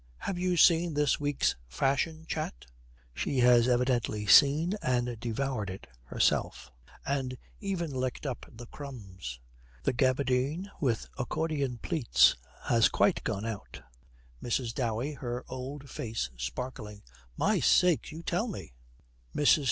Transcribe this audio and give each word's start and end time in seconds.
Have 0.17 0.39
you 0.39 0.57
seen 0.57 0.95
this 0.95 1.19
week's 1.19 1.55
Fashion 1.67 2.25
Chat?' 2.27 2.65
She 3.13 3.37
has 3.41 3.67
evidently 3.67 4.25
seen 4.25 4.73
and 4.81 5.19
devoured 5.19 5.69
it 5.69 5.85
herself, 6.05 6.71
and 7.05 7.37
even 7.59 7.91
licked 7.93 8.25
up 8.25 8.47
the 8.51 8.65
crumbs. 8.65 9.39
'The 9.83 9.93
gabardine 9.93 10.71
with 10.79 11.07
accordion 11.19 11.77
pleats 11.77 12.35
has 12.63 12.89
quite 12.89 13.23
gone 13.23 13.45
out.' 13.45 13.83
MRS. 14.41 14.73
DOWEY, 14.73 15.13
her 15.19 15.45
old 15.47 15.87
face 15.87 16.31
sparkling. 16.35 17.03
'My 17.37 17.59
sakes! 17.59 18.11
You 18.11 18.23
tell 18.23 18.47
me?' 18.47 18.73
MRS. 19.35 19.59